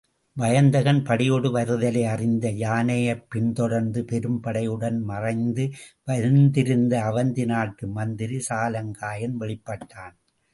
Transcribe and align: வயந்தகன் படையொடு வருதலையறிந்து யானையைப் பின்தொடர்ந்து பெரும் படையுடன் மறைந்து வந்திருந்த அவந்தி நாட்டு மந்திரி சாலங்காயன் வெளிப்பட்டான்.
வயந்தகன் 0.37 0.99
படையொடு 1.03 1.49
வருதலையறிந்து 1.51 2.49
யானையைப் 2.55 3.29
பின்தொடர்ந்து 3.29 4.05
பெரும் 4.05 4.39
படையுடன் 4.43 4.99
மறைந்து 5.01 5.69
வந்திருந்த 6.03 6.99
அவந்தி 7.01 7.45
நாட்டு 7.45 7.87
மந்திரி 7.87 8.39
சாலங்காயன் 8.49 9.37
வெளிப்பட்டான். 9.39 10.17